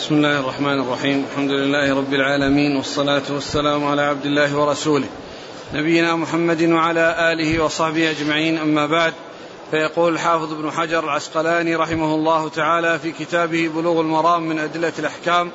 [0.00, 1.24] بسم الله الرحمن الرحيم.
[1.30, 5.06] الحمد لله رب العالمين والصلاة والسلام على عبد الله ورسوله.
[5.74, 8.58] نبينا محمد وعلى آله وصحبه أجمعين.
[8.58, 9.12] أما بعد
[9.70, 15.50] فيقول الحافظ ابن حجر العسقلاني رحمه الله تعالى في كتابه بلوغ المرام من أدلة الأحكام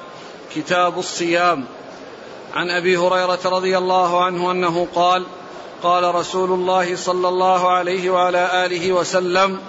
[0.56, 1.66] كتاب الصيام.
[2.54, 5.26] عن أبي هريرة رضي الله عنه أنه قال
[5.84, 9.60] قال رسول الله صلى الله عليه وعلى آله وسلم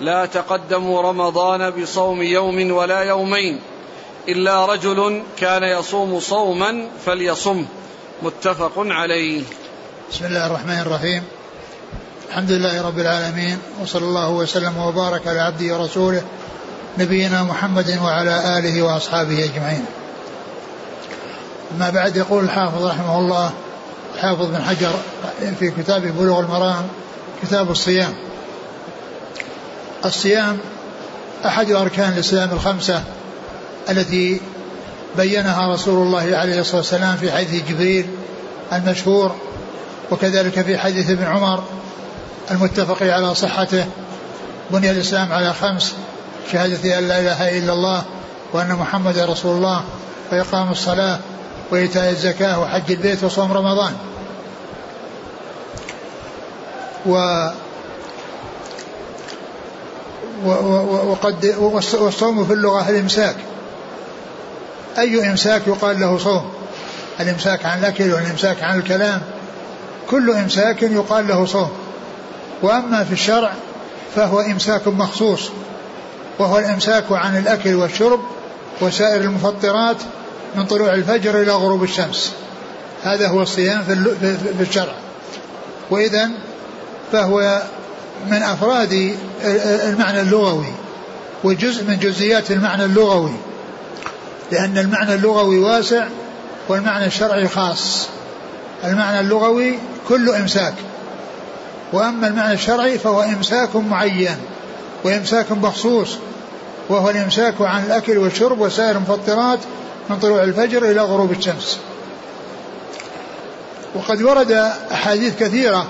[0.00, 3.60] لا تقدموا رمضان بصوم يوم ولا يومين
[4.28, 7.64] إلا رجل كان يصوم صوما فليصم.
[8.22, 9.42] متفق عليه.
[10.12, 11.22] بسم الله الرحمن الرحيم.
[12.28, 16.22] الحمد لله رب العالمين وصلى الله وسلم وبارك على عبده ورسوله
[16.98, 19.84] نبينا محمد وعلى آله وأصحابه أجمعين.
[21.76, 23.52] أما بعد يقول الحافظ رحمه الله
[24.14, 24.94] الحافظ بن حجر
[25.58, 26.88] في كتابه بلوغ المرام
[27.42, 28.14] كتاب الصيام.
[30.04, 30.58] الصيام
[31.46, 33.04] أحد أركان الإسلام الخمسة
[33.90, 34.40] التي
[35.16, 38.06] بينها رسول الله عليه الصلاة والسلام في حديث جبريل
[38.72, 39.34] المشهور
[40.10, 41.64] وكذلك في حديث ابن عمر
[42.50, 43.86] المتفق على صحته.
[44.70, 45.94] بني الإسلام على خمس
[46.52, 48.02] شهادة أن لا إله إلا الله
[48.52, 49.84] وأن محمد رسول الله
[50.32, 51.18] وإقام الصلاة
[51.70, 53.92] وإيتاء الزكاة وحج البيت وصوم رمضان.
[57.06, 57.48] و
[61.10, 61.54] وقد
[62.00, 63.36] والصوم في اللغة الإمساك
[64.98, 66.50] أي إمساك يقال له صوم؟
[67.20, 69.20] الإمساك عن الأكل والإمساك عن الكلام.
[70.10, 71.70] كل إمساك يقال له صوم.
[72.62, 73.52] وأما في الشرع
[74.16, 75.50] فهو إمساك مخصوص
[76.38, 78.20] وهو الإمساك عن الأكل والشرب
[78.80, 79.96] وسائر المفطرات
[80.54, 82.32] من طلوع الفجر إلى غروب الشمس.
[83.02, 83.82] هذا هو الصيام
[84.58, 84.94] في الشرع.
[85.90, 86.30] وإذا
[87.12, 87.62] فهو
[88.30, 89.16] من أفراد
[89.84, 90.72] المعنى اللغوي
[91.44, 93.32] وجزء من جزئيات المعنى اللغوي.
[94.52, 96.06] لأن المعنى اللغوي واسع
[96.68, 98.08] والمعنى الشرعي خاص.
[98.84, 100.74] المعنى اللغوي كل إمساك.
[101.92, 104.36] وأما المعنى الشرعي فهو إمساك معين
[105.04, 106.16] وإمساك مخصوص
[106.88, 109.58] وهو الإمساك عن الأكل والشرب وسائر المفطرات
[110.10, 111.78] من طلوع الفجر إلى غروب الشمس.
[113.94, 114.52] وقد ورد
[114.92, 115.86] أحاديث كثيرة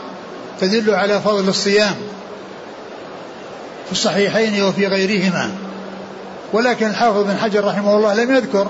[0.60, 1.94] تدل على فضل الصيام
[3.86, 5.71] في الصحيحين وفي غيرهما.
[6.52, 8.68] ولكن الحافظ بن حجر رحمه الله لم يذكر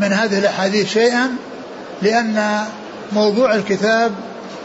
[0.00, 1.36] من هذه الأحاديث شيئا
[2.02, 2.64] لأن
[3.12, 4.12] موضوع الكتاب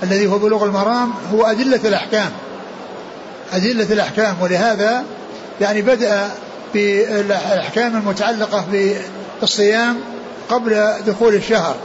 [0.03, 2.29] الذي هو بلوغ المرام هو أدلة الأحكام.
[3.53, 5.03] أدلة الأحكام ولهذا
[5.61, 6.29] يعني بدأ
[6.73, 8.65] بالأحكام المتعلقة
[9.41, 9.97] بالصيام
[10.49, 11.75] قبل دخول الشهر.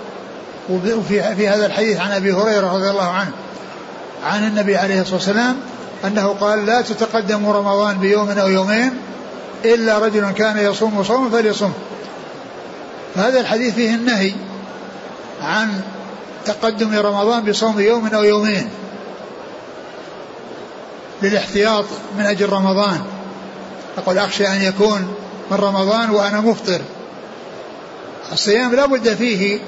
[0.71, 3.31] وفي في هذا الحديث عن أبي هريرة رضي الله عنه
[4.27, 5.57] عن النبي عليه الصلاة والسلام
[6.05, 8.91] أنه قال لا تتقدموا رمضان بيوم أو يومين
[9.65, 11.73] إلا رجل كان يصوم صوما فليصم
[13.15, 14.33] فهذا الحديث فيه النهي
[15.41, 15.81] عن
[16.45, 18.71] تقدم رمضان بصوم يوم أو يومين
[21.23, 21.85] للاحتياط
[22.19, 23.01] من أجل رمضان.
[23.99, 25.15] أقول أخشى أن يكون
[25.51, 26.81] من رمضان وأنا مفطر.
[28.33, 29.61] الصيام لا بد فيه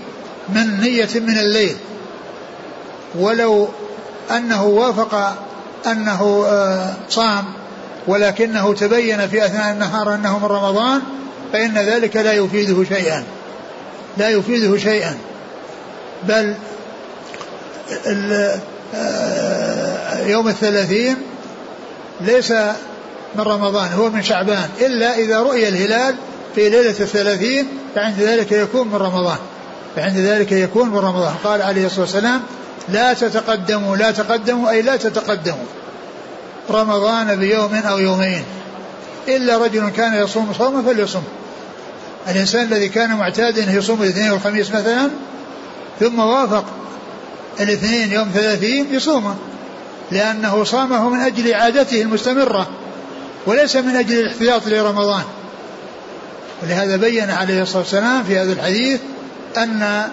[0.48, 1.76] من نية من الليل.
[3.14, 3.68] ولو
[4.30, 5.36] أنه وافق
[5.86, 7.44] أنه آه، صام
[8.06, 11.00] ولكنه تبين في أثناء النهار أنه من رمضان
[11.52, 13.24] فإن ذلك لا يفيده شيئا.
[14.16, 15.16] لا يفيده شيئا.
[16.22, 16.54] بل
[18.94, 21.16] آه، يوم الثلاثين
[22.20, 22.50] ليس
[23.34, 26.14] من رمضان هو من شعبان إلا إذا رؤي الهلال
[26.54, 29.38] في ليلة الثلاثين فعند ذلك يكون من رمضان.
[29.96, 31.34] فعند ذلك يكون من رمضان.
[31.44, 32.42] قال عليه الصلاة والسلام
[32.88, 35.66] لا تتقدموا لا تقدموا أي لا تتقدموا.
[36.70, 38.44] رمضان بيوم أو يومين.
[39.28, 41.22] إلا رجل كان يصوم صوما فليصم.
[42.28, 45.10] الإنسان الذي كان معتادا أن يصوم الاثنين والخميس مثلا
[46.00, 46.64] ثم وافق
[47.60, 49.34] الاثنين يوم ثلاثين يصومه
[50.10, 52.68] لأنه صامه من أجل عادته المستمرة
[53.46, 55.22] وليس من أجل الاحتياط لرمضان.
[56.62, 59.00] ولهذا بين عليه الصلاة والسلام في هذا الحديث
[59.56, 60.08] أن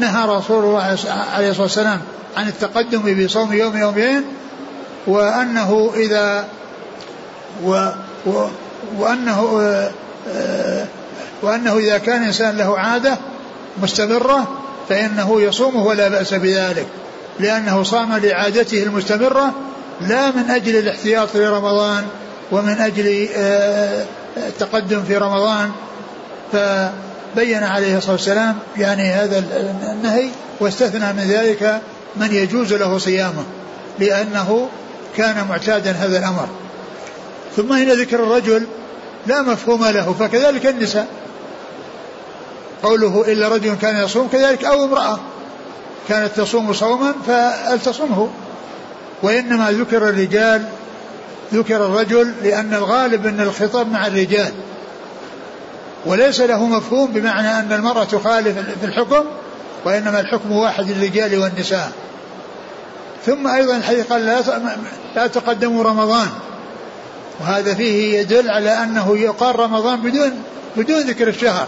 [0.00, 0.82] نهى رسول الله
[1.34, 2.00] عليه الصلاة والسلام
[2.36, 4.24] عن التقدم بصوم يوم يومين
[5.06, 6.48] وأنه إذا
[7.64, 7.88] و
[8.26, 8.46] و
[8.98, 9.42] وأنه
[11.42, 13.18] وأنه إذا كان إنسان له عادة
[13.82, 14.48] مستمرة
[14.88, 16.86] فإنه يصومه ولا بأس بذلك
[17.40, 19.54] لأنه صام لعادته المستمرة
[20.00, 22.04] لا من أجل الاحتياط لرمضان
[22.52, 24.04] ومن أجل آه،
[24.36, 25.70] التقدم في رمضان.
[26.52, 29.44] فبين عليه الصلاة والسلام يعني هذا
[29.92, 30.28] النهي
[30.60, 31.80] واستثنى من ذلك
[32.16, 33.42] من يجوز له صيامه
[33.98, 34.68] لأنه
[35.16, 36.48] كان معتادا هذا الأمر.
[37.56, 38.66] ثم هنا ذكر الرجل
[39.26, 41.08] لا مفهوم له فكذلك النساء.
[42.82, 45.18] قوله إلا رجل كان يصوم كذلك أو امرأة
[46.08, 48.30] كانت تصوم صوما فلتصمه
[49.22, 50.64] وإنما ذكر الرجال
[51.54, 54.52] ذكر الرجل لأن الغالب أن الخطاب مع الرجال.
[56.06, 59.24] وليس له مفهوم بمعنى أن المرأة تخالف في الحكم
[59.84, 61.92] وإنما الحكم واحد للرجال والنساء.
[63.26, 64.42] ثم أيضا الحديث قال لا
[65.16, 66.28] لا تقدموا رمضان.
[67.40, 70.42] وهذا فيه يدل على أنه يقال رمضان بدون
[70.76, 71.66] بدون ذكر الشهر.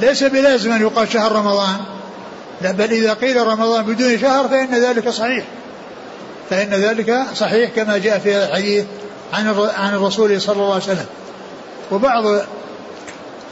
[0.00, 1.76] ليس بلازم أن يقال شهر رمضان.
[2.62, 5.44] لا بل إذا قيل رمضان بدون شهر فإن ذلك صحيح.
[6.50, 8.84] فإن ذلك صحيح كما جاء في هذا الحديث
[9.32, 11.06] عن عن الرسول صلى الله عليه وسلم.
[11.90, 12.24] وبعض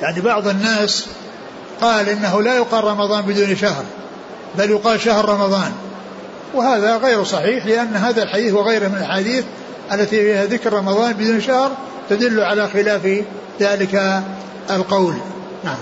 [0.02, 1.06] يعني بعض الناس
[1.80, 3.84] قال إنه لا يقال رمضان بدون شهر
[4.58, 5.72] بل يقال شهر رمضان.
[6.54, 9.44] وهذا غير صحيح لأن هذا الحديث وغيره من الحديث
[9.92, 11.70] التي فيها ذكر رمضان بدون شهر
[12.10, 13.22] تدل على خلاف
[13.60, 14.22] ذلك
[14.70, 15.14] القول.
[15.64, 15.76] نعم.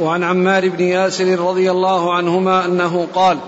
[0.00, 3.38] وعن عمار بن ياسر رضي الله عنهما أنه قال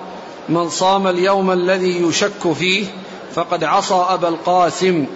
[0.48, 2.86] من صام اليوم الذي يشك فيه
[3.34, 5.06] فقد عصى أبا القاسم.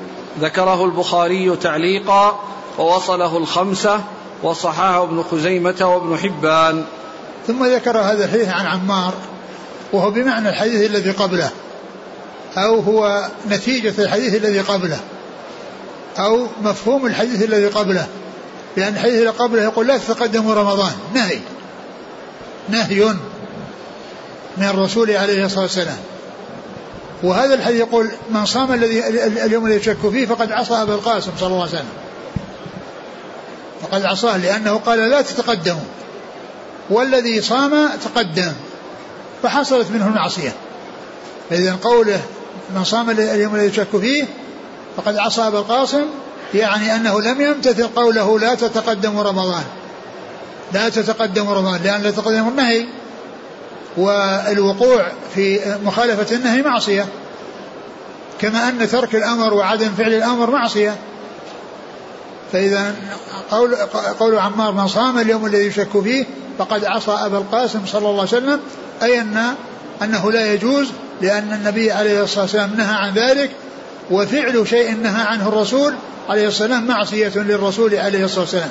[0.41, 2.41] ذكره البخاري تعليقا
[2.79, 4.01] ووصله الخمسة
[4.43, 6.85] وصححه ابن خزيمة وابن حبان.
[7.47, 9.15] ثم ذكر هذا الحديث عن عمار
[9.93, 11.51] وهو بمعنى الحديث الذي قبله.
[12.57, 15.01] أو هو نتيجة الحديث الذي قبله.
[16.19, 18.07] أو مفهوم الحديث الذي قبله.
[18.77, 20.93] لأن الحديث الذي قبله يقول لا تتقدموا رمضان.
[21.15, 21.39] نهي.
[22.69, 23.15] نهي
[24.57, 25.99] من الرسول عليه الصلاة والسلام.
[27.23, 29.09] وهذا الحديث يقول من صام الذي
[29.45, 31.89] اليوم الذي يشك فيه فقد عصى أبا القاسم صلى الله عليه وسلم.
[33.83, 35.85] فقد عصاه لأنه قال لا تتقدموا.
[36.91, 38.53] والذي صام تقدم.
[39.43, 40.53] فحصلت منه المعصية
[41.51, 42.21] فإذا قوله
[42.75, 44.25] من صام اليوم الذي يشك فيه
[44.97, 46.05] فقد عصى أبا القاسم
[46.55, 49.65] يعني أنه لم يمتثل قوله لا تتقدم رمضان.
[50.73, 52.87] لا تتقدم رمضان لأن لا تتقدم النهي.
[53.97, 57.07] والوقوع في مخالفة النهي معصية.
[58.41, 60.97] كما أن ترك الأمر وعدم فعل الأمر معصية.
[62.53, 62.95] فإذا
[63.51, 63.75] قول,
[64.21, 66.25] قول عمار من صام اليوم الذي يشك فيه
[66.59, 68.61] فقد عصى أبا القاسم صلى الله عليه وسلم
[69.03, 69.55] أي أن
[70.03, 70.89] أنه لا يجوز
[71.23, 73.51] لأن النبي عليه الصلاة والسلام نهى عن ذلك
[74.11, 75.95] وفعل شيء نهى عنه الرسول
[76.29, 78.71] عليه الصلاة والسلام معصية للرسول عليه الصلاة والسلام.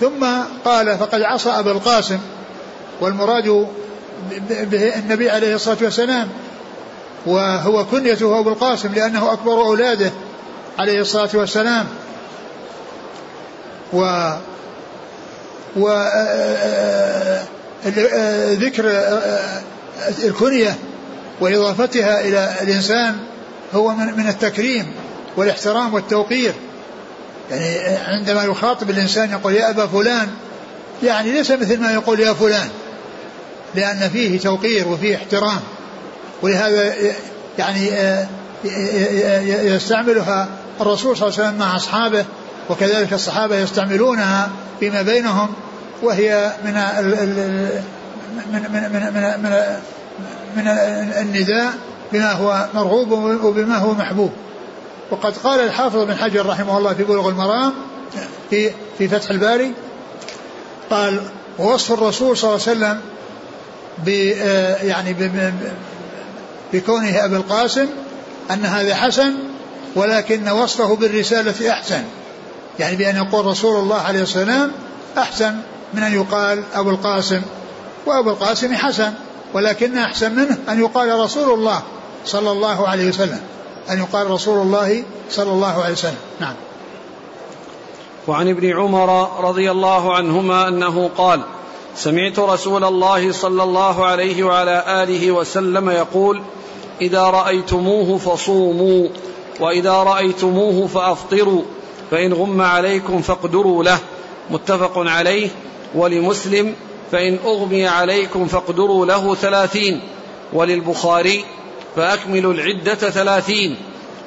[0.00, 0.26] ثم
[0.64, 2.18] قال فقد عصى أبا القاسم.
[3.00, 3.66] والمراد
[4.50, 6.28] به النبي عليه الصلاة والسلام
[7.26, 10.10] وهو كنيته أبو القاسم لأنه أكبر أولاده
[10.78, 11.86] عليه الصلاة والسلام.
[13.92, 14.32] و
[15.76, 15.88] و
[18.60, 18.84] ذكر
[20.24, 20.74] الكنية
[21.40, 23.16] وإضافتها إلى الإنسان
[23.74, 24.92] هو من التكريم
[25.36, 26.52] والإحترام والتوقير.
[27.50, 30.28] يعني عندما يخاطب الإنسان يقول يا أبا فلان
[31.02, 32.68] يعني ليس مثل ما يقول يا فلان
[33.74, 35.60] لأن فيه توقير وفيه احترام.
[36.42, 36.94] ولهذا
[37.58, 38.26] يعني آه،
[39.62, 40.48] يستعملها
[40.80, 42.24] الرسول صلى الله عليه وسلم مع أصحابه
[42.70, 44.50] وكذلك الصحابة يستعملونها
[44.80, 45.54] فيما بينهم
[46.02, 49.78] وهي من من من من من,
[50.56, 50.68] من,
[51.20, 51.72] النداء
[52.12, 53.12] بما هو مرغوب
[53.44, 54.30] وبما هو محبوب.
[55.10, 57.72] وقد قال الحافظ بن حجر رحمه الله في بلوغ المرام
[58.50, 59.72] في في فتح الباري
[60.90, 61.20] قال
[61.58, 63.00] ووصف الرسول صلى الله عليه وسلم
[64.04, 64.08] ب
[64.86, 65.16] يعني
[66.72, 67.86] بكونه ابي القاسم
[68.50, 69.34] أن هذا حسن
[69.94, 72.02] ولكن وصفه بالرسالة أحسن.
[72.78, 74.72] يعني بأن يقول رسول الله عليه السلام
[75.18, 75.56] أحسن
[75.94, 77.42] من أن يقال أبو القاسم
[78.06, 79.12] وأبو القاسم حسن
[79.54, 81.82] ولكن أحسن منه أن يقال رسول الله
[82.26, 83.40] صلى الله عليه وسلم
[83.90, 86.16] أن يقال رسول الله صلى الله عليه وسلم.
[86.40, 86.54] نعم.
[88.28, 91.42] وعن ابن عمر رضي الله عنهما أنه قال
[91.96, 96.42] سمعت رسول الله صلى الله عليه وعلى آله وسلم يقول
[97.00, 99.08] إذا رأيتموه فصوموا
[99.60, 101.62] وإذا رأيتموه فأفطروا
[102.10, 103.98] فإن غم عليكم فاقدروا له.
[104.50, 105.48] متفق عليه.
[105.94, 106.74] ولمسلم
[107.12, 110.00] فإن أغمي عليكم فاقدروا له ثلاثين
[110.52, 111.44] وللبخاري
[111.96, 113.76] فأكملوا العدة ثلاثين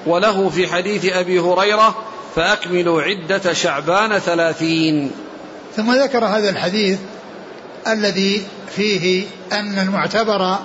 [0.05, 1.95] وله في حديث أبي هريرة
[2.35, 5.11] فأكملوا عدة شعبان ثلاثين.
[5.75, 6.99] ثم ذكر هذا الحديث
[7.87, 8.45] الذي
[8.75, 10.57] فيه أن المعتبر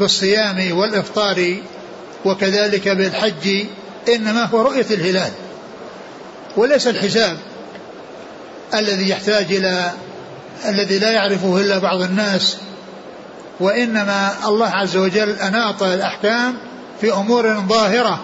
[0.00, 1.56] بالصيام والإفطار
[2.24, 3.66] وكذلك بالحج
[4.14, 5.30] إنما هو رؤية الهلال
[6.56, 7.38] وليس الحساب
[8.74, 9.92] الذي يحتاج إلى
[10.68, 12.56] الذي لا يعرفه إلا بعض الناس
[13.60, 16.54] وإنما الله عز وجل أناط الأحكام
[17.00, 18.20] في أمور ظاهرة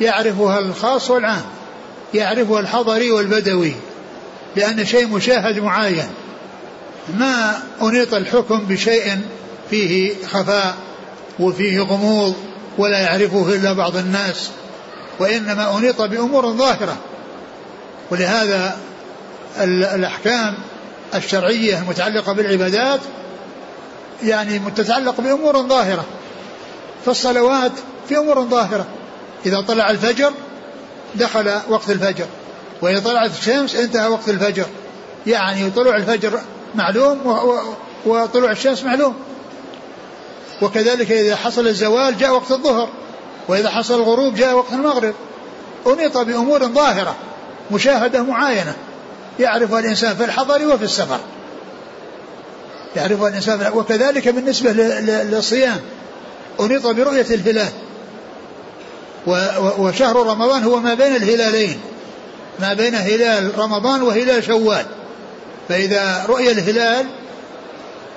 [0.00, 1.44] يعرفها الخاص والعام
[2.14, 3.74] يعرفها الحضري والبدوي
[4.56, 6.08] لأن شيء مشاهد معاين
[7.18, 9.20] ما أنيط الحكم بشيء
[9.70, 10.74] فيه خفاء
[11.40, 12.34] وفيه غموض
[12.78, 14.50] ولا يعرفه إلا بعض الناس
[15.18, 16.96] وإنما أنيط بأمور ظاهرة.
[18.10, 18.78] ولهذا
[19.60, 20.54] الأحكام
[21.14, 23.00] الشرعية المتعلقة بالعبادات
[24.22, 26.04] يعني تتعلق بأمور ظاهرة
[27.06, 27.72] فالصلوات
[28.08, 28.86] في أمور ظاهرة.
[29.46, 30.32] إذا طلع الفجر
[31.14, 32.26] دخل وقت الفجر
[32.82, 34.66] وإذا طلعت الشمس انتهى وقت الفجر.
[35.26, 36.40] يعني طلوع الفجر
[36.74, 37.18] معلوم
[38.06, 39.14] وطلوع الشمس معلوم.
[40.62, 42.88] وكذلك إذا حصل الزوال جاء وقت الظهر
[43.48, 45.14] وإذا حصل الغروب جاء وقت المغرب.
[45.86, 47.16] أنيط بأمور ظاهرة
[47.70, 48.76] مشاهدة معاينة.
[49.38, 51.20] يعرفها الإنسان في الحضر وفي السفر.
[52.96, 55.80] يعرفها الإنسان وكذلك بالنسبة للصيام
[56.60, 57.72] أنيط برؤية الهلال.
[59.78, 61.80] وشهر رمضان هو ما بين الهلالين.
[62.60, 64.86] ما بين هلال رمضان وهلال شوال.
[65.68, 67.06] فإذا رؤي الهلال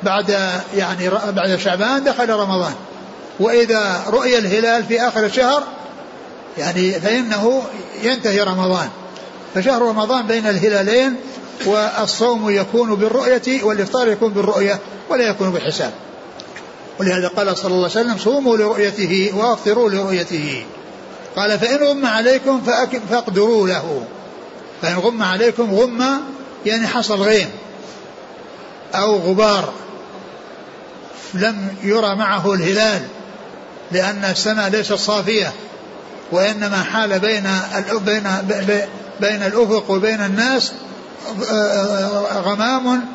[0.04, 0.30] بعد
[0.76, 2.74] يعني بعد شعبان دخل رمضان.
[3.40, 5.64] وإذا رؤي الهلال في آخر الشهر
[6.58, 7.64] يعني فإنه
[8.04, 8.90] ينتهي رمضان.
[9.56, 11.16] فشهر رمضان بين الهلالين
[11.66, 14.80] والصوم يكون بالرؤية والإفطار يكون بالرؤية
[15.10, 15.92] ولا يكون بالحساب.
[17.00, 20.66] ولهذا قال صلى الله عليه وسلم صوموا لرؤيته وأفطروا لرؤيته.
[21.36, 22.62] قال فإن غم عليكم
[23.10, 24.06] فاقدروا له.
[24.82, 26.04] فإن غم عليكم غم
[26.66, 27.50] يعني حصل غيم
[28.96, 29.74] أو غبار
[31.34, 33.02] لم يرى معه الهلال
[33.92, 35.54] لأن السماء ليست صافية
[36.32, 37.44] وإنما حال بين
[38.06, 38.28] بين
[39.22, 40.72] بين الأفق وبين الناس
[42.34, 43.06] غمام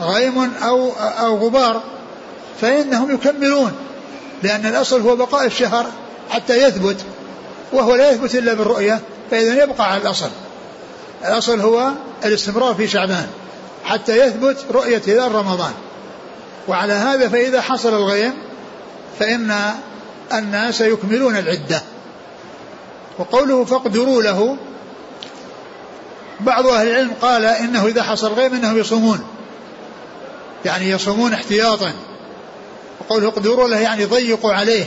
[0.00, 1.82] غيم أو أو غبار
[2.60, 3.72] فإنهم يكملون
[4.42, 5.86] لأن الأصل هو بقاء الشهر
[6.30, 6.96] حتى يثبت
[7.72, 9.00] وهو لا يثبت إلا بالرؤية
[9.30, 10.30] فإذا يبقى على الأصل.
[11.24, 11.90] الأصل هو
[12.24, 13.26] الاستمرار في شعبان
[13.84, 15.72] حتى يثبت رؤية هلال رمضان.
[16.68, 18.32] وعلى هذا فإذا حصل الغيم
[19.18, 19.74] فإن
[20.32, 21.82] الناس يكملون العدة.
[23.18, 24.56] وقوله فاقدروا له
[26.40, 29.20] بعض أهل العلم قال إنه إذا حصل غيم إنهم يصومون.
[30.64, 31.92] يعني يصومون احتياطا.
[33.00, 34.84] وقوله اقدروا له يعني ضيقوا عليه.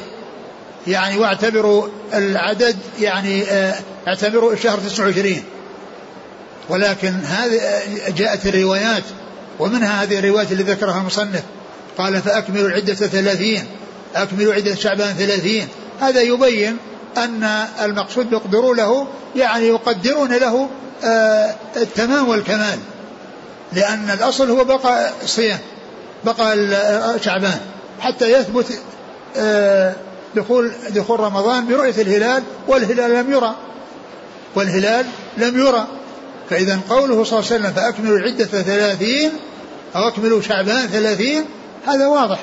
[0.88, 3.76] يعني واعتبروا العدد يعني آه
[4.08, 5.44] اعتبروا الشهر 29
[6.70, 7.60] ولكن هذه
[8.18, 9.04] جاءت الروايات.
[9.60, 11.44] ومنها هذه الروايات اللي ذكرها المصنف.
[11.98, 13.66] قال فأكملوا العدة ثلاثين.
[14.16, 15.68] أكملوا عدة شعبان ثلاثين.
[16.02, 16.78] هذا يبين
[17.18, 17.44] أن
[17.82, 20.70] المقصود يقدروا له يعني يقدرون له آه
[21.78, 22.80] التمام والكمال
[23.74, 25.60] لأن الأصل هو بقى الصيام
[26.26, 26.56] بقى
[27.22, 27.60] شعبان
[28.00, 28.66] حتى يثبت
[29.38, 29.96] آه
[30.36, 33.56] دخول دخول رمضان برؤية الهلال والهلال لم يرى
[34.56, 35.06] والهلال
[35.38, 35.88] لم يرى.
[36.50, 39.32] فإذا قوله صلى الله عليه وسلم فأكملوا العدة ثلاثين
[39.96, 41.46] أو أكملوا شعبان ثلاثين
[41.88, 42.40] هذا واضح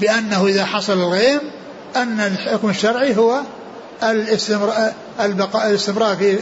[0.00, 1.40] بأنه إذا حصل الغيم
[1.96, 3.40] أن الحكم الشرعي هو
[4.02, 6.38] الاستمرار, البقاء الاستمرار في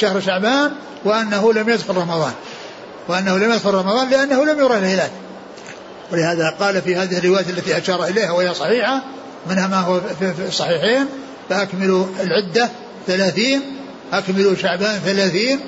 [0.00, 0.72] شهر شعبان
[1.04, 2.32] وأنه لم يدخل رمضان.
[3.08, 5.10] وأنه لم يدخل رمضان لأنه لم يرى الهلال.
[6.12, 9.02] ولهذا قال في هذه الرواية التي أشار إليها وهي صحيحة
[9.50, 11.06] منها ما هو في الصحيحين
[11.48, 12.68] فأكملوا العدة
[13.06, 13.62] ثلاثين
[14.12, 15.60] أكملوا شعبان ثلاثين.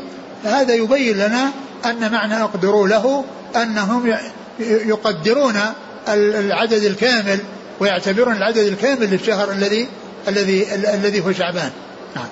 [0.45, 1.50] فهذا يبين لنا
[1.85, 3.25] أن معنى أقدروا له
[3.57, 4.16] أنهم
[4.61, 5.61] يقدرون
[6.09, 7.40] العدد الكامل
[7.80, 9.88] ويعتبرون العدد الكامل للشهر الذي
[10.28, 11.71] الذي الذي هو شعبان.
[12.16, 12.26] نعم.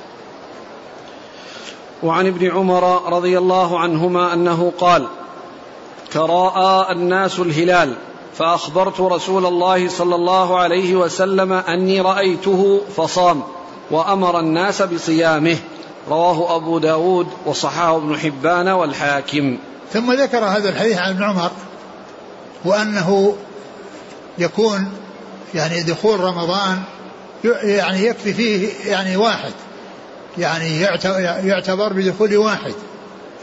[2.02, 5.06] وعن ابن عمر رضي الله عنهما أنه قال
[6.10, 7.94] تراءى الناس الهلال
[8.38, 13.42] فأخبرت رسول الله صلى الله عليه وسلم أني رأيته فصام
[13.90, 15.56] وأمر الناس بصيامه.
[16.08, 19.58] رواه أبو داود وصححه ابن حبان والحاكم.
[19.92, 21.50] ثم ذكر هذا الحديث عن ابن عمر
[22.64, 23.36] وأنه
[24.38, 24.92] يكون
[25.54, 26.82] يعني دخول رمضان
[27.62, 29.52] يعني يكفي فيه يعني واحد.
[30.38, 30.80] يعني
[31.48, 32.74] يعتبر بدخول واحد.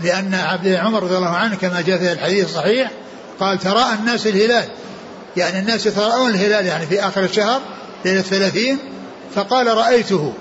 [0.01, 2.92] لأن عبد عمر رضي الله عنه كما جاء في الحديث الصحيح
[3.39, 4.65] قال تراءى الناس الهلال.
[5.38, 7.62] يعني الناس يتراءون الهلال يعني في آخر الشهر
[8.06, 8.77] ليلة الثلاثين
[9.36, 10.34] فقال رأيته.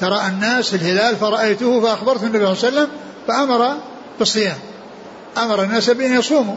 [0.00, 2.88] تراءى الناس الهلال فرأيته فأخبرت النبي صلى الله عليه وسلم
[3.28, 3.76] فأمر
[4.18, 4.58] بالصيام.
[5.38, 6.56] أمر الناس بأن يصوموا.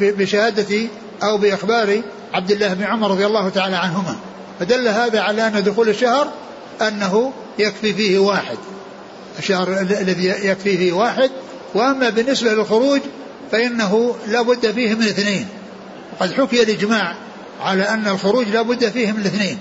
[0.00, 0.88] بشهادة
[1.22, 2.02] أو بإخبار
[2.34, 4.16] عبد الله بن عمر رضي الله تعالى عنهما.
[4.60, 6.28] فدل هذا على أن دخول الشهر
[6.88, 8.56] أنه يكفي فيه واحد.
[9.38, 11.30] الشهر الذي يكفي فيه واحد.
[11.74, 13.00] وأما بالنسبة للخروج
[13.52, 15.46] فإنه لا بد فيه من اثنين
[16.12, 17.14] وقد حكي الإجماع
[17.60, 19.58] على أن الخروج لا بد فيه من الاثنين.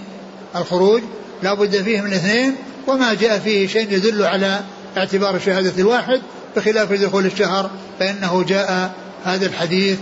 [0.56, 1.02] الخروج
[1.44, 2.56] لا بد فيه من اثنين
[2.88, 4.62] وما جاء فيه شيء يدل على
[4.98, 6.22] اعتبار شهادة الواحد
[6.56, 8.92] بخلاف دخول الشهر فإنه جاء
[9.24, 9.98] هذا الحديث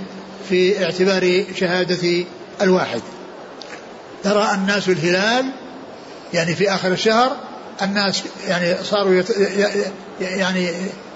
[0.49, 2.25] في اعتبار شهادة
[2.61, 3.01] الواحد.
[4.23, 5.45] ترى الناس الهلال
[6.33, 7.31] يعني في آخر الشهر
[7.81, 9.23] الناس يعني صاروا
[10.21, 10.71] يعني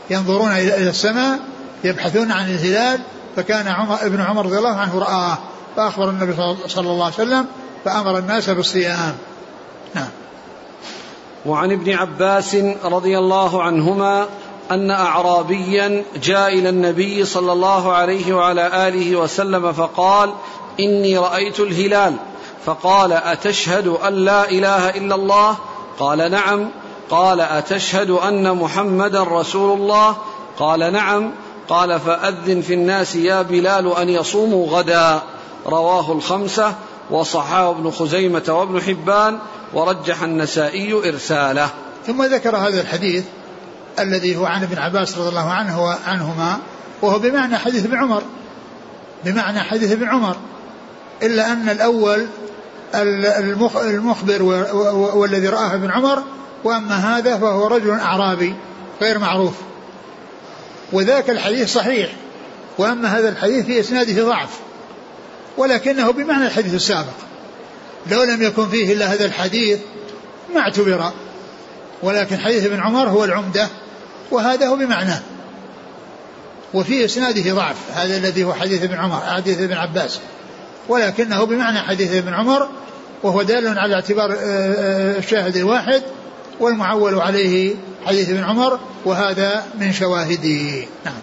[0.10, 1.40] ينظرون إلى السماء
[1.84, 3.00] يبحثون عن الهلال
[3.36, 5.38] فكان عمر ابن عمر رضي الله عنه رآه
[5.76, 6.34] فأخبر النبي
[6.68, 7.46] صلى الله عليه وسلم
[7.86, 9.16] فأمر الناس بالصيام.
[9.96, 10.10] نعم.
[11.46, 14.28] وعن ابن عباس رضي الله عنهما
[14.72, 20.34] أن اعرابيا جاء إلى النبي صلى الله عليه وعلى آله وسلم فقال
[20.80, 22.16] إني رأيت الهلال.
[22.66, 25.58] فقال أتشهد أن لا إله إلا الله؟
[26.00, 26.70] قال نعم.
[27.10, 30.18] قال أتشهد أن محمدا رسول الله؟
[30.60, 31.32] قال نعم.
[31.70, 35.22] قال فأذن في الناس يا بلال أن يصوموا غدا.
[35.66, 36.76] رواه الخمسة
[37.12, 39.40] وصححه ابن خزيمة وابن حبان
[39.74, 41.70] ورجح النسائي إرساله.
[42.08, 43.24] ثم ذكر هذا الحديث
[44.00, 46.58] الذي هو عن ابن عباس رضي الله عنه وعنهما
[47.02, 48.22] وهو بمعنى حديث ابن عمر.
[49.26, 50.36] بمعنى حديث ابن عمر.
[51.22, 52.28] إلا أن الأول
[52.96, 54.44] المخبر
[55.16, 56.24] والذي رآه ابن عمر
[56.64, 58.56] وأما هذا فهو رجل أعرابي
[59.02, 59.54] غير معروف.
[60.94, 62.10] وذاك الحديث صحيح
[62.78, 64.50] وأما هذا الحديث في إسناده ضعف
[65.58, 67.14] ولكنه بمعنى الحديث السابق.
[68.12, 69.80] لو لم يكن فيه إلا هذا الحديث
[70.56, 71.12] ما اعتبر.
[72.04, 73.68] ولكن حديث ابن عمر هو العمدة
[74.32, 75.22] وهذا هو بمعناه.
[76.74, 80.20] وفي إسناده ضعف هذا الذي هو حديث ابن عمر حديث ابن عباس.
[80.90, 82.70] ولكنه بمعنى حديث ابن عمر
[83.24, 86.04] وهو دال على اعتبار آه، آه، الشاهد الواحد
[86.60, 87.76] والمعول عليه
[88.06, 90.86] حديث ابن عمر وهذا من شواهده.
[91.06, 91.22] نعم.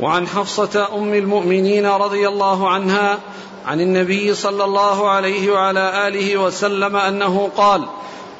[0.00, 3.18] وعن حفصة أم المؤمنين رضي الله عنها
[3.66, 7.84] عن النبي صلى الله عليه وعلى آله وسلم أنه قال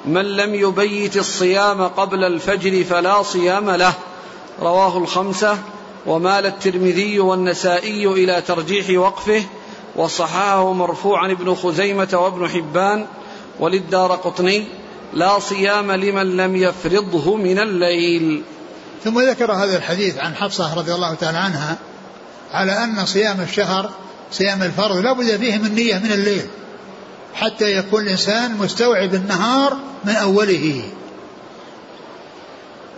[0.05, 3.93] من لم يبيت الصيام قبل الفجر فلا صيام له
[4.61, 5.59] رواه الخمسة
[6.07, 9.43] ومال الترمذي والنسائي إلى ترجيح وقفه
[9.97, 13.07] وصححه مرفوعا ابن خزيمة وابن حبان
[13.61, 14.67] وللدار قطني
[15.13, 18.43] لا صيام لمن لم يفرضه من الليل.
[19.05, 21.77] ثم ذكر هذا الحديث عن حفصة رضي الله تعالى عنها
[22.53, 23.91] على أن صيام الشهر
[24.33, 26.47] صيام الفرض لا بد فيه من نية من الليل
[27.35, 30.83] حتى يكون الإنسان مستوعب النهار من أوله.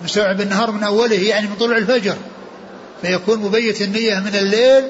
[0.04, 2.16] مستوعب النهار من أوله يعني من طلوع الفجر
[3.02, 4.84] فيكون مبيت النية من الليل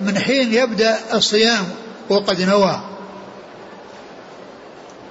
[0.00, 1.64] من حين يبدأ الصيام
[2.08, 2.80] وقد نوى.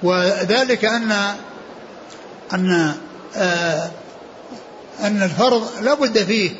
[0.02, 1.12] وذلك أن
[2.52, 2.94] أن
[3.36, 3.90] آه
[5.00, 6.50] أن الفرض لا بد فيه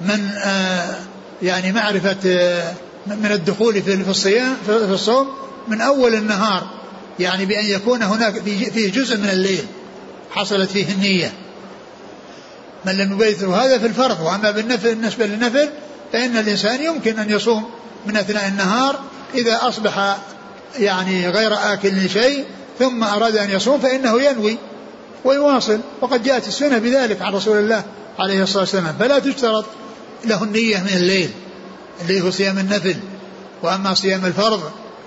[0.00, 0.96] من آه
[1.42, 2.72] يعني معرفة آه
[3.06, 5.28] من الدخول في الصيام في الصوم
[5.68, 6.66] من أول النهار.
[7.20, 9.64] يعني بأن يكون هناك فيه جزء من الليل
[10.30, 11.32] حصلت فيه النية.
[12.84, 13.64] من لم يبيته.
[13.64, 14.20] هذا في الفرض.
[14.20, 15.68] وأما بالنفل بالنسبة للنفل
[16.12, 17.70] فإن الإنسان يمكن أن يصوم
[18.06, 18.98] من أثناء النهار
[19.34, 20.16] إذا أصبح
[20.78, 22.44] يعني غير آكل لشيء
[22.78, 24.58] ثم أراد أن يصوم فإنه ينوي
[25.24, 25.80] ويواصل.
[26.00, 27.84] وقد جاءت السنة بذلك عن رسول الله
[28.18, 28.96] عليه الصلاة والسلام.
[28.98, 29.64] فلا تشترط
[30.24, 31.30] له النية من الليل.
[32.02, 32.96] اللي هو صيام النفل.
[33.62, 34.60] وأما صيام الفرض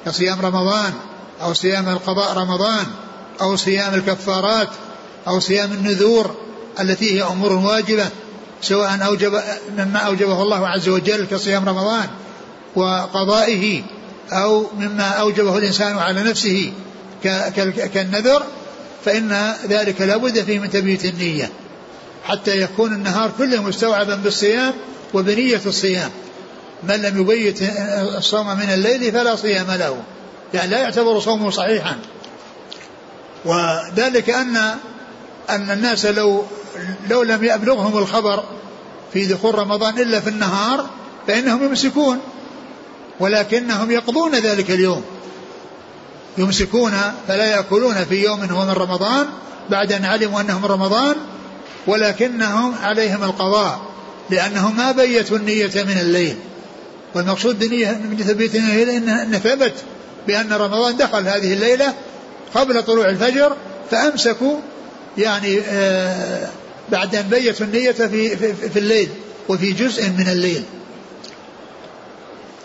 [0.06, 0.94] كصيام رمضان
[1.42, 2.86] أو صيام القضاء رمضان
[3.42, 4.68] أو صيام الكفارات
[5.28, 6.36] أو صيام النذور
[6.80, 8.10] التي هي أمور واجبة
[8.62, 9.42] سواء أوجب
[9.78, 12.08] مما أوجبه الله عز وجل كصيام رمضان
[12.76, 13.84] وقضائه
[14.32, 16.74] أو مما أوجبه الإنسان على نفسه
[17.94, 18.44] كالنذر
[19.06, 21.50] فإن ذلك لا بد فيه من تبييت النية
[22.26, 24.74] حتى يكون النهار كله مستوعبا بالصيام
[25.14, 26.10] وبنية الصيام.
[26.84, 27.60] من لم يبيت
[28.18, 29.98] الصوم من الليل فلا صيام له.
[30.54, 32.00] يعني لا يعتبر صومه صحيحا.
[33.46, 34.56] وذلك أن
[35.50, 36.46] أن الناس لو
[37.10, 38.44] لو لم يبلغهم الخبر
[39.14, 40.90] في دخول رمضان إلا في النهار
[41.28, 42.20] فإنهم يمسكون
[43.20, 45.04] ولكنهم يقضون ذلك اليوم.
[46.38, 46.94] يمسكون
[47.28, 49.26] فلا يأكلون في يوم هو من رمضان
[49.70, 51.16] بعد أن علموا أنه من رمضان
[51.88, 53.82] ولكنهم عليهم القضاء
[54.30, 56.36] لأنهم ما بيتوا النية من الليل.
[57.16, 59.74] والمقصود بنية من تثبيت النية أن ثبت
[60.28, 61.94] بأن رمضان دخل هذه الليلة
[62.56, 63.56] قبل طلوع الفجر
[63.92, 64.58] فأمسكوا
[65.18, 66.50] يعني آه
[66.92, 69.10] بعد أن بيتوا النية في, في, في الليل
[69.50, 70.64] وفي جزء من الليل.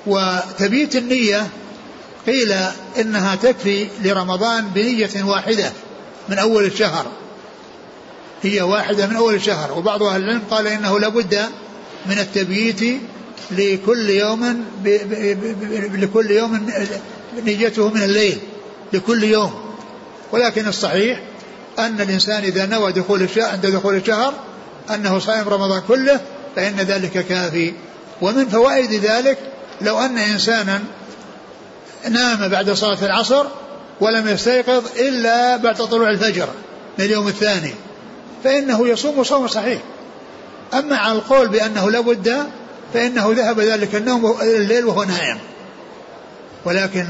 [0.07, 1.49] وتبيت النية
[2.27, 2.55] قيل
[3.01, 5.73] إنها تكفي لرمضان بنية واحدة
[6.29, 7.07] من أول الشهر.
[8.43, 9.79] هي واحدة من أول الشهر.
[9.79, 11.43] وبعض أهل العلم قال إنه لابد
[12.07, 13.01] من التبييت
[13.51, 15.15] لكل يوم ب ب
[15.91, 16.71] ب لكل يوم
[17.45, 18.39] نيته من الليل
[18.93, 19.55] لكل يوم.
[20.33, 21.21] ولكن الصحيح
[21.79, 24.35] أن الإنسان إذا نوى دخول الشهر عند دخول الشهر
[24.95, 26.21] أنه صائم رمضان كله
[26.57, 27.73] فإن ذلك كافي.
[28.23, 29.39] ومن فوائد ذلك
[29.81, 30.81] لو أن إنسانا
[32.09, 33.47] نام بعد صلاة العصر
[34.01, 36.49] ولم يستيقظ إلا بعد طلوع الفجر
[36.99, 37.75] من اليوم الثاني
[38.45, 39.83] فإنه يصوم صوم صحيح.
[40.75, 42.47] أما على القول بأنه لابد
[42.95, 45.39] فإنه ذهب ذلك النوم الليل وهو نائم.
[46.65, 47.07] ولكن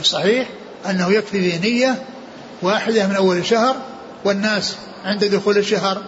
[0.00, 0.48] الصحيح
[0.90, 2.04] أنه يكفي به نية
[2.64, 3.76] واحدة من أول الشهر
[4.24, 6.02] والناس عند دخول الشهر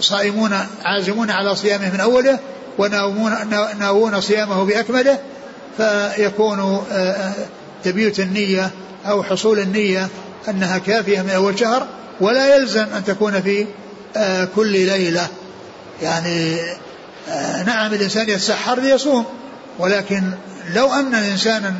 [0.00, 2.38] صائمون عازمون على صيامه من أوله
[2.78, 3.32] وناوون
[3.78, 5.18] ناوون صيامه بأكمله
[5.76, 7.32] فيكون آه، آه،
[7.84, 8.70] تبيت النية
[9.06, 10.08] أو حصول النية
[10.48, 11.86] أنها كافية من أول شهر
[12.20, 13.66] ولا يلزم أن تكون في
[14.16, 15.28] آه، كل ليلة.
[16.02, 16.56] يعني
[17.66, 19.24] نعم الإنسان يتسحر ليصوم
[19.78, 20.22] ولكن
[20.74, 21.74] لو أن الإنسان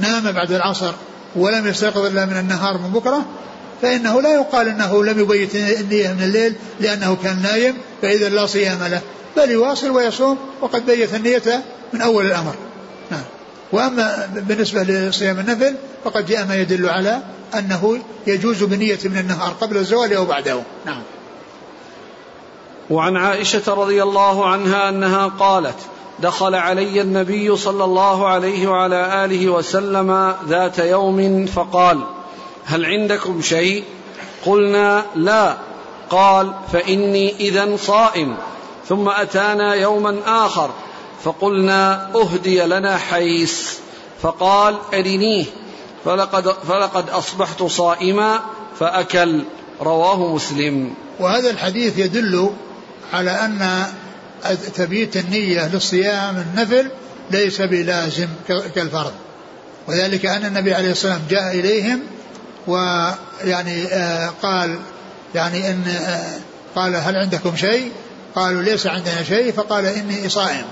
[0.00, 0.92] نام بعد العصر
[1.38, 3.26] ولم يستيقظ إلا من النهار من بكرة
[3.82, 8.78] فإنه لا يقال أنه لم يبيت النية من الليل لأنه كان نايم فإذا لا صيام
[8.82, 9.00] له
[9.36, 12.54] بل يواصل ويصوم وقد بيت النية من أول الأمر.
[13.10, 13.22] نعم.
[13.72, 15.74] وأما بالنسبة لصيام النفل
[16.04, 17.22] فقد جاء ما يدل على
[17.54, 20.62] أنه يجوز بنية من النهار قبل الزوال أو بعده.
[20.86, 21.02] نعم.
[22.90, 25.78] وعن عائشة رضي الله عنها أنها قالت
[26.22, 32.00] دخل علي النبي صلى الله عليه وعلى آله وسلم ذات يوم فقال
[32.64, 33.84] هل عندكم شيء؟
[34.46, 35.56] قلنا لا.
[36.10, 38.36] قال فإني إذا صائم.
[38.88, 40.70] ثم أتانا يوما آخر
[41.24, 43.78] فقلنا أهدي لنا حيس.
[44.22, 45.44] فقال أرنيه.
[46.04, 48.40] فلقد, فلقد أصبحت صائما
[48.80, 49.42] فأكل.
[49.82, 50.94] رواه مسلم.
[51.20, 52.50] وهذا الحديث يدل
[53.12, 53.86] على أن
[54.74, 56.90] تبييت النية للصيام النفل
[57.30, 59.12] ليس بلازم كالفرض.
[59.88, 62.00] وذلك أن النبي عليه الصلاة والسلام جاء إليهم
[62.66, 64.78] ويعني آه قال
[65.34, 66.38] يعني إن آه
[66.76, 67.92] قال هل عندكم شيء؟
[68.34, 70.64] قالوا ليس عندنا شيء فقال إني صائم.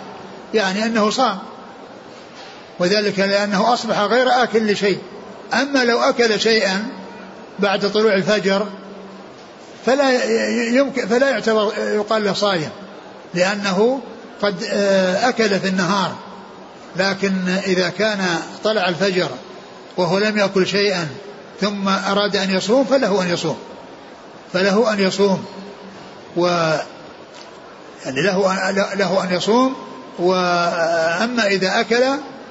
[0.55, 1.39] يعني أنه صام.
[2.79, 4.99] وذلك لأنه أصبح غير آكل لشيء.
[5.55, 6.87] أما لو أكل شيئا
[7.59, 8.67] بعد طلوع الفجر
[9.87, 10.25] فلا
[10.69, 12.71] يمكن فلا يعتبر يقال له صايم
[13.35, 14.01] لأنه
[14.43, 16.15] قد آه، أكل في النهار.
[16.97, 18.27] لكن إذا كان
[18.65, 19.29] طلع الفجر
[19.97, 21.09] وهو لم يأكل شيئا
[21.61, 23.57] ثم أراد أن يصوم فله أن يصوم.
[24.53, 25.45] فله أن يصوم.
[26.37, 26.47] و
[28.05, 28.61] يعني له
[28.95, 29.77] له أن يصوم.
[30.19, 32.03] وأما إذا أكل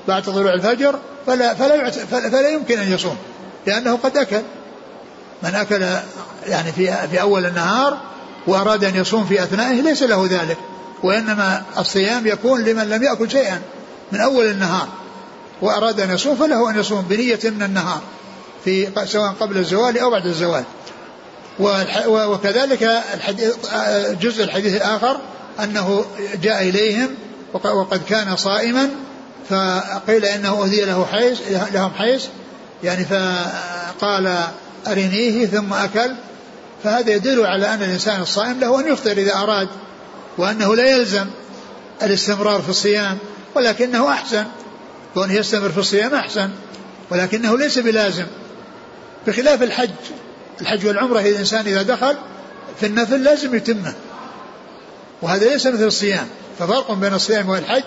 [0.08, 1.92] بعد طلوع الفجر فلا فلا
[2.30, 3.18] فلا يمكن أن يصوم
[3.68, 4.42] لأنه قد أكل.
[5.44, 5.86] من أكل
[6.48, 7.98] يعني في في أول النهار
[8.48, 10.58] وأراد أن يصوم في أثنائه ليس له ذلك
[11.04, 13.62] وإنما الصيام يكون لمن لم يأكل شيئا
[14.12, 14.88] من أول النهار
[15.62, 18.02] وأراد أن يصوم فله أن يصوم بنية من النهار
[18.66, 20.64] في سواء قبل الزوال أو بعد الزوال.
[22.08, 23.54] وكذلك الحديث
[24.22, 25.18] جزء الحديث الآخر
[25.64, 26.06] أنه
[26.42, 27.10] جاء إليهم
[27.54, 28.90] وقد كان صائما
[29.50, 31.42] فقيل إنه أهدي له حيز
[31.74, 32.30] لهم حيز
[32.84, 34.38] يعني فقال
[34.88, 36.12] أرنيه ثم أكل
[36.86, 39.68] فهذا يدل على أن الإنسان الصائم له أن يفطر إذا أراد
[40.38, 41.26] وأنه لا يلزم
[42.04, 43.18] الاستمرار في الصيام
[43.56, 44.46] ولكنه أحسن.
[45.14, 46.50] كونه يستمر في الصيام أحسن
[47.10, 48.26] ولكنه ليس بلازم.
[49.28, 49.90] بخلاف الحج
[50.62, 52.16] الحج والعمرة الإنسان إذا دخل
[52.80, 53.94] في النفل لازم يتمه.
[55.22, 56.28] وهذا ليس مثل الصيام.
[56.60, 57.84] ففرق بين الصيام والحج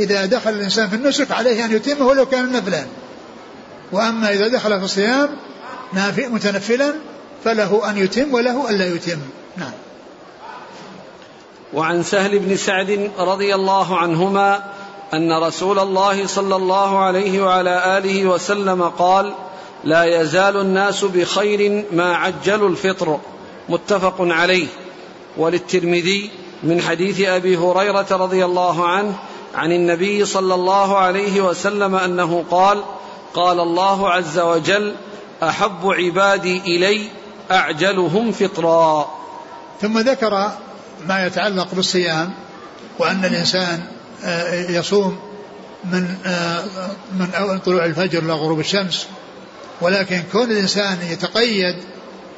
[0.00, 2.84] إذا دخل الإنسان في النسك عليه أن يتمه ولو كان نفلا.
[3.92, 5.28] وأما إذا دخل في الصيام
[6.18, 6.94] متنفلا
[7.44, 9.18] فله أن يتم وله ألا يتم.
[9.56, 9.72] نعم.
[11.74, 14.64] وعن سهل بن سعد رضي الله عنهما
[15.14, 19.32] أن رسول الله صلى الله عليه وعلى آله وسلم قال
[19.84, 23.20] لا يزال الناس بخير ما عجلوا الفطر.
[23.68, 24.66] متفق عليه.
[25.36, 26.30] وللترمذي
[26.62, 29.14] من حديث أبي هريرة رضي الله عنه
[29.54, 32.82] عن النبي صلى الله عليه وسلم أنه قال
[33.34, 34.94] قال الله عز وجل
[35.42, 37.08] أحب عبادي إلي
[37.52, 39.10] أعجلهم فطرا.
[39.80, 40.50] ثم ذكر
[41.08, 42.32] ما يتعلق بالصيام
[42.98, 43.82] وأن الإنسان
[44.24, 45.18] آه، يصوم
[45.84, 46.64] من آه،
[47.18, 49.06] من طلوع الفجر إلى غروب الشمس.
[49.80, 51.76] ولكن كون الإنسان يتقيد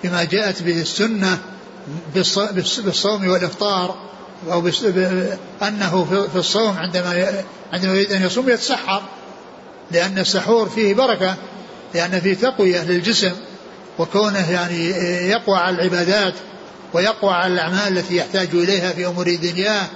[0.05, 1.39] بما جاءت به السنة
[2.85, 3.95] بالصوم والإفطار
[4.53, 4.71] أو
[5.63, 9.03] أنه في الصوم عندما عندما يريد أن يصوم يتسحر
[9.91, 11.37] لأن السحور فيه بركة
[11.95, 13.33] لأن فيه تقوية للجسم.
[13.99, 14.89] وكونه يعني
[15.31, 16.35] يقوى على العبادات
[16.93, 19.87] ويقوى على الأعمال التي يحتاج إليها في أمور دنياه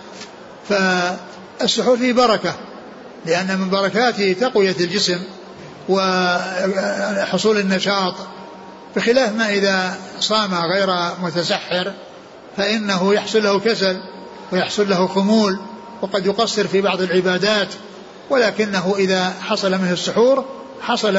[0.69, 2.55] فالسحور فيه بركة
[3.27, 5.19] لأن من بركاته تقوية الجسم
[5.89, 8.15] وحصول النشاط
[8.97, 11.93] بخلاف ما إذا صام غير متسحر
[12.57, 14.01] فإنه يحصل له كسل
[14.53, 15.59] ويحصل له خمول
[16.03, 17.69] وقد يقصر في بعض العبادات
[18.31, 20.45] ولكنه إذا حصل منه السحور
[20.81, 21.19] حصل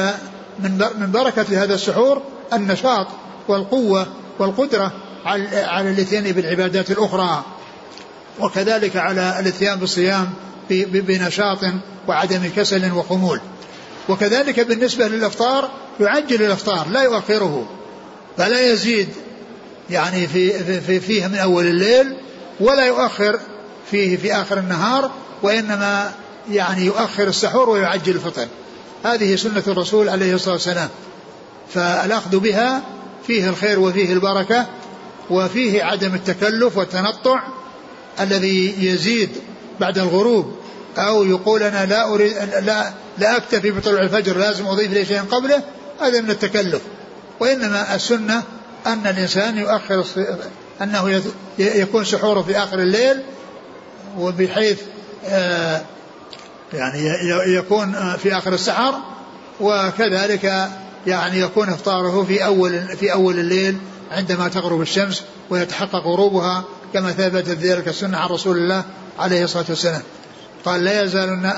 [0.98, 3.06] من بركة هذا السحور النشاط
[3.48, 4.06] والقوة
[4.38, 4.92] والقدرة
[5.24, 7.44] على الاتيان بالعبادات الأخرى.
[8.40, 10.30] وكذلك على الاتيان بالصيام
[10.70, 11.58] بنشاط
[12.08, 13.40] وعدم كسل وخمول.
[14.08, 17.68] وكذلك بالنسبة للإفطار يعجل الإفطار لا يؤخره
[18.36, 19.08] فلا يزيد
[19.90, 22.16] يعني في, في فيه من أول الليل
[22.60, 23.40] ولا يؤخر
[23.90, 25.10] فيه في آخر النهار
[25.42, 26.12] وإنما
[26.50, 28.46] يعني يؤخر السحور ويعجل الفطر.
[29.04, 30.88] هذه سنة الرسول عليه الصلاة والسلام.
[31.74, 32.82] فالأخذ بها
[33.26, 34.66] فيه الخير وفيه البركة
[35.30, 37.42] وفيه عدم التكلف والتنطع
[38.20, 39.30] الذي يزيد
[39.80, 40.56] بعد الغروب
[40.98, 45.62] أو يقول أنا لا أريد لا لا أكتفي بطلوع الفجر لازم أضيف لي شيئا قبله
[46.00, 46.82] هذا من التكلف.
[47.40, 48.42] وإنما السنة
[48.86, 50.04] أن الإنسان يؤخر
[50.82, 51.22] أنه
[51.58, 53.22] يكون سحوره في آخر الليل
[54.18, 54.78] وبحيث
[55.26, 55.82] آه،
[56.72, 57.08] يعني
[57.46, 58.94] يكون في آخر السحر
[59.60, 60.70] وكذلك
[61.06, 63.78] يعني يكون إفطاره في أول في أول الليل
[64.10, 68.84] عندما تغرب الشمس ويتحقق غروبها كما ثبتت ذلك السنة عن رسول الله
[69.18, 70.02] عليه الصلاة والسلام.
[70.64, 71.52] قال لا يزال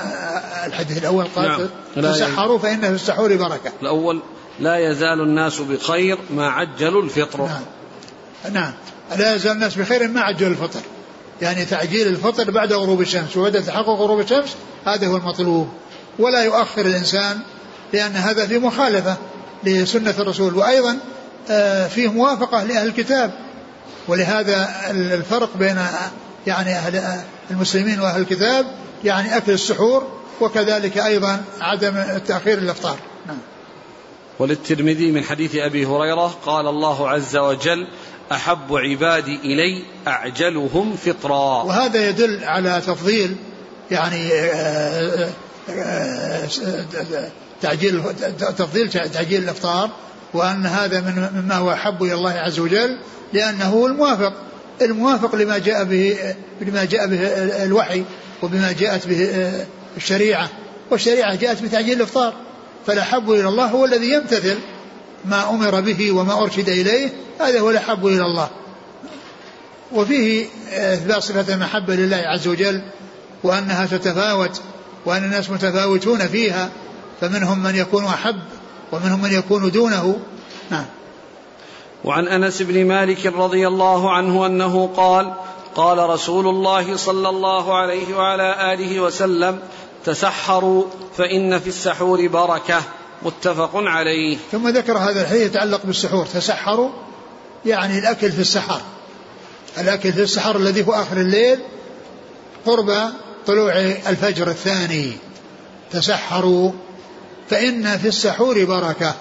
[0.66, 2.12] الحديث الأول قال نعم.
[2.12, 3.72] تسحروا فإن في السحور بركة.
[3.82, 4.22] الأول
[4.60, 7.46] لا يزال الناس بخير ما عجلوا الفطر.
[7.46, 7.62] نعم.
[8.52, 8.72] نعم.
[9.16, 10.80] لا يزال الناس بخير ما عجلوا الفطر.
[11.42, 15.68] يعني تعجيل الفطر بعد غروب الشمس وبعد تحقق غروب الشمس هذا هو المطلوب.
[16.18, 17.38] ولا يؤخر الإنسان
[17.92, 19.16] لأن هذا في مخالفة.
[19.64, 20.54] لسنة الرسول.
[20.56, 20.98] وأيضا
[21.50, 23.32] آه، فيه موافقة لأهل الكتاب.
[24.08, 25.78] ولهذا الفرق بين
[26.46, 28.66] يعني أهل المسلمين وأهل الكتاب
[29.04, 30.06] يعني أكل السحور
[30.40, 32.96] وكذلك أيضا عدم تأخير الإفطار.
[33.26, 33.38] نعم.
[34.38, 37.88] وللترمذي من حديث أبي هريرة قال الله عز وجل
[38.32, 41.62] أحب عبادي إلي أعجلهم فطرا.
[41.62, 43.36] وهذا يدل على تفضيل
[43.90, 45.30] يعني آه،
[45.70, 46.48] آه،
[47.62, 48.02] تعجيل
[48.38, 49.90] تفضيل تعجيل الافطار
[50.34, 52.98] وأن هذا من مما هو أحب إلى الله عز وجل
[53.32, 54.32] لأنه هو الموافق.
[54.82, 57.18] الموافق لما جاء به لما جاء به
[57.64, 58.04] الوحي
[58.42, 59.50] وبما جاءت به
[59.96, 60.48] الشريعة.
[60.90, 62.34] والشريعة جاءت بتعجيل الافطار.
[62.86, 64.58] فالأحب إلى الله هو الذي يمتثل
[65.24, 67.08] ما أمر به وما أرشد إليه
[67.40, 68.50] هذا هو الأحب إلى الله.
[69.92, 72.82] وفيه إثبات صفة المحبة لله عز وجل
[73.42, 74.60] وأنها تتفاوت
[75.06, 76.70] وأن الناس متفاوتون فيها.
[77.22, 78.38] فمنهم من يكون أحب
[78.92, 80.20] ومنهم من يكون دونه.
[80.70, 80.84] نعم.
[82.04, 85.34] وعن أنس بن مالك رضي الله عنه أنه قال
[85.74, 89.58] قال رسول الله صلى الله عليه وعلى آله وسلم
[90.04, 90.84] تسحروا
[91.16, 92.82] فإن في السحور بركة
[93.22, 94.38] متفق عليه.
[94.52, 96.26] ثم ذكر هذا الحديث يتعلق بالسحور.
[96.26, 96.90] تسحروا
[97.66, 98.80] يعني الأكل في السحر.
[99.78, 101.58] الأكل في السحر الذي هو آخر الليل
[102.66, 102.92] قرب
[103.46, 103.72] طلوع
[104.08, 105.12] الفجر الثاني.
[105.90, 106.72] تسحروا.
[107.50, 109.14] فإن في السحور بركة.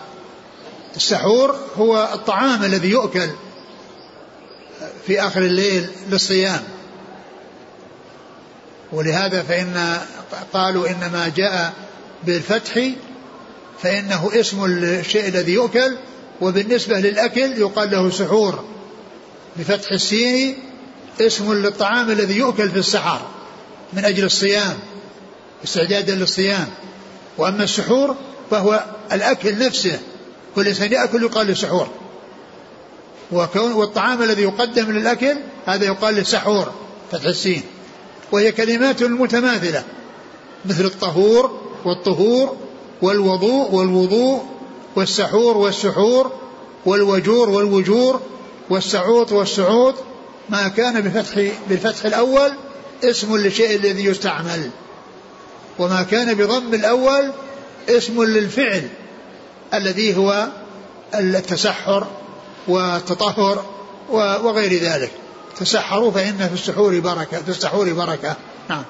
[0.95, 3.29] السحور هو الطعام الذي يؤكل
[5.07, 6.63] في آخر الليل للصيام.
[8.91, 9.97] ولهذا فإن
[10.53, 11.73] قالوا إنما جاء
[12.23, 12.89] بالفتح
[13.81, 15.97] فإنه اسم الشيء الذي يؤكل
[16.41, 18.65] وبالنسبة للأكل يقال له سحور.
[19.57, 20.57] بفتح السين
[21.21, 23.21] اسم للطعام الذي يؤكل في السحر
[23.93, 24.79] من أجل الصيام
[25.63, 26.67] استعدادا للصيام.
[27.41, 28.15] وأما السحور
[28.51, 29.99] فهو الأكل نفسه
[30.55, 31.87] كل إنسان يأكل يقال له سحور.
[33.31, 36.71] وكون والطعام الذي يقدم للأكل هذا يقال له سحور
[37.11, 37.61] فتح السين.
[38.31, 39.83] وهي كلمات متماثلة
[40.65, 42.57] مثل الطهور والطهور
[43.01, 44.45] والوضوء والوضوء
[44.95, 46.31] والسحور والسحور
[46.85, 48.21] والوجور والوجور
[48.69, 49.95] والسعوط والسعوط
[50.49, 52.51] ما كان بفتح بالفتح الأول
[53.03, 54.69] اسم للشيء الذي يستعمل.
[55.79, 57.31] وما كان بضم الأول
[57.89, 58.87] اسم للفعل
[59.73, 60.47] الذي هو
[61.15, 62.07] التسحر
[62.67, 63.65] والتطهر
[64.09, 65.11] وغير ذلك.
[65.57, 68.35] تسحروا فإن في السحور بركة في السحور بركة.
[68.69, 68.83] نعم.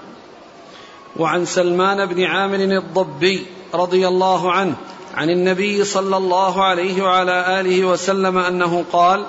[1.18, 4.76] وعن سلمان بن عامر الضبي رضي الله عنه
[5.16, 9.26] عن النبي صلى الله عليه وعلى آله وسلم أنه قال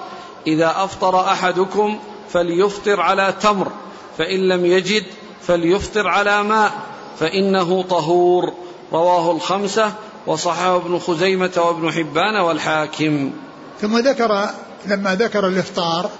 [0.46, 1.98] إذا أفطر أحدكم
[2.32, 3.72] فليفطر على تمر
[4.18, 5.04] فإن لم يجد
[5.46, 6.72] فليفطر على ماء.
[7.20, 8.52] فإنه طهور.
[8.92, 9.92] رواه الخمسة
[10.26, 13.32] وصححه ابن خزيمة وابن حبان والحاكم.
[13.80, 14.50] ثم ذكر
[14.86, 16.10] لما ذكر الإفطار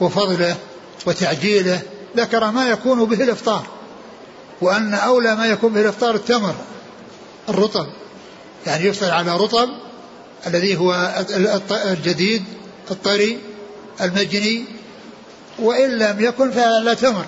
[0.00, 0.56] وفضله
[1.06, 1.80] وتعجيله
[2.16, 3.66] ذكر ما يكون به الإفطار
[4.60, 6.54] وأن أولى ما يكون به الإفطار التمر
[7.48, 7.86] الرطب.
[8.66, 9.68] يعني يفطر على رطب
[10.46, 11.14] الذي هو
[11.70, 12.44] الجديد
[12.90, 13.38] الطري
[14.00, 14.64] المجني
[15.58, 17.24] وإن لم يكن فعلى تمر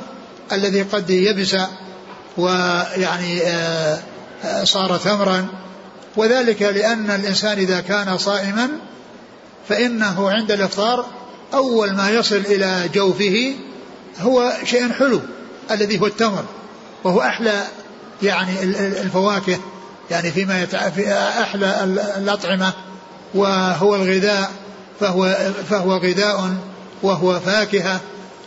[0.53, 1.57] الذي قد يبس
[2.37, 3.99] ويعني آه،
[4.45, 5.47] آه، صار تمرا
[6.16, 8.69] وذلك لأن الإنسان إذا كان صائما
[9.69, 11.07] فإنه عند الإفطار
[11.55, 13.55] أول ما يصل إلى جوفه
[14.21, 15.21] هو شيء حلو
[15.71, 16.45] الذي هو التمر
[17.05, 17.62] وهو أحلى
[18.23, 18.62] يعني
[19.03, 19.59] الفواكه
[20.11, 20.90] يعني فيما يتع...
[20.90, 21.85] في أحلى
[22.16, 22.73] الأطعمة
[23.35, 24.51] وهو الغذاء
[25.01, 25.37] فهو
[25.71, 26.55] فهو غذاء
[27.03, 28.01] وهو فاكهة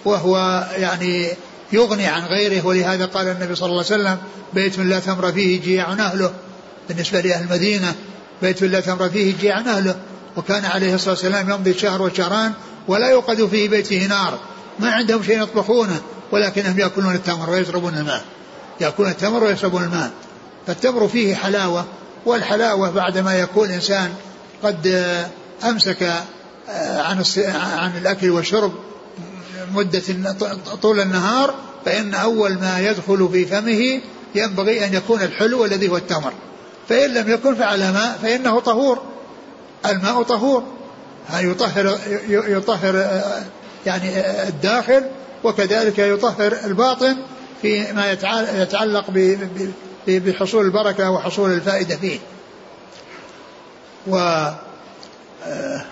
[0.05, 1.29] وهو يعني
[1.73, 4.17] يغني عن غيره ولهذا قال النبي صلى الله عليه وسلم
[4.53, 6.33] بيت لا تمر فيه جيع أهله
[6.89, 7.95] بالنسبة لأهل المدينة
[8.41, 9.95] بيت لا تمر فيه جيع أهله
[10.37, 12.53] وكان عليه الصلاة والسلام يمضي شهر وشهران
[12.87, 14.39] ولا يوقد في بيته نار
[14.79, 18.21] ما عندهم شيء يطبخونه ولكنهم يأكلون التمر ويشربون الماء
[18.81, 20.11] يأكلون التمر ويشربون الماء.
[20.67, 21.85] فالتمر فيه حلاوة
[22.25, 24.13] والحلاوة بعدما يكون إنسان
[24.63, 24.87] قد
[25.63, 26.13] أمسك
[26.69, 27.23] عن
[27.55, 28.73] عن الأكل والشرب
[29.73, 30.33] مدة
[30.81, 34.01] طول النهار فإن أول ما يدخل في فمه
[34.35, 36.33] ينبغي أن يكون الحلو الذي هو التمر.
[36.89, 39.01] فإن لم يكن فعلى ماء فإنه طهور.
[39.85, 40.63] الماء طهور.
[41.33, 41.97] يطهر
[42.29, 43.43] يطهر آه،
[43.85, 45.03] يعني آه، الداخل
[45.43, 47.17] وكذلك يطهر الباطن
[47.61, 48.11] فيما
[48.55, 49.05] يتعلق
[50.07, 52.19] بحصول البركة وحصول الفائدة فيه.
[54.07, 54.17] و
[55.45, 55.85] آه،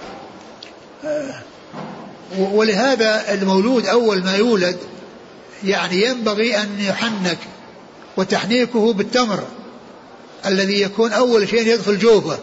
[2.38, 4.78] ولهذا المولود أول ما يولد
[5.64, 7.38] يعني ينبغي أن يحنك
[8.18, 9.44] وتحنيكه بالتمر
[10.46, 12.40] الذي يكون أول شيء يدخل جوفه.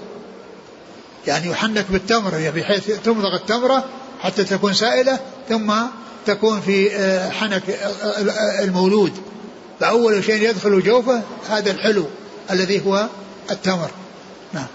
[1.27, 3.85] يعني يحنك بالتمر بحيث تمضغ التمرة
[4.21, 5.73] حتى تكون سائلة ثم
[6.27, 9.13] تكون في آه، حنك آه، المولود.
[9.81, 12.05] فأول شيء يدخل جوفه هذا الحلو
[12.51, 13.07] الذي هو
[13.51, 13.91] التمر.
[14.53, 14.67] نعم.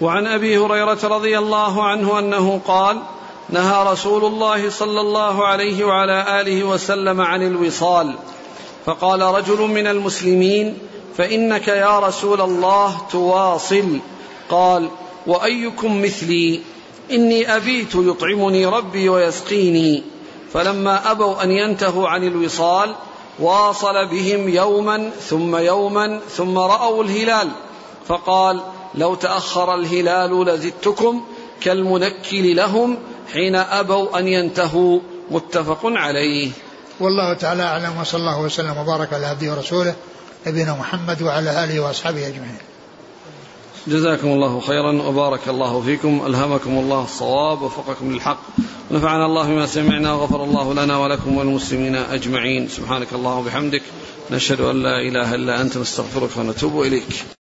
[0.00, 3.02] وعن أبي هريرة رضي الله عنه أنه قال
[3.50, 8.14] نهى رسول الله صلى الله عليه وعلى آله وسلم عن الوصال.
[8.86, 10.78] فقال رجل من المسلمين
[11.16, 13.98] فإنك يا رسول الله تواصل.
[14.48, 14.88] قال
[15.26, 16.60] وأيكم مثلي؟
[17.10, 20.02] إني أبيت يطعمني ربي ويسقيني.
[20.52, 22.94] فلما أبوا أن ينتهوا عن الوصال
[23.38, 27.48] واصل بهم يوما ثم يوما ثم رأوا الهلال.
[28.08, 28.60] فقال
[28.94, 31.20] لو تأخر الهلال لزدتكم
[31.60, 32.98] كالمنكل لهم
[33.32, 36.50] حين أبوا أن ينتهوا متفق عليه.
[37.00, 39.94] والله تعالى أعلم وصلى الله وسلم وبارك على عبده ورسوله
[40.46, 42.58] نبينا محمد وعلى آله وأصحابه أجمعين.
[43.86, 48.40] جزاكم الله خيرا وبارك الله فيكم ألهمكم الله الصواب وفقكم للحق
[48.90, 52.68] ونفعنا الله بما سمعنا وغفر الله لنا ولكم والمسلمين أجمعين.
[52.68, 53.82] سبحانك اللهم وبحمدك
[54.30, 57.35] نشهد أن لا إله إلا أنت نستغفرك ونتوب إليك.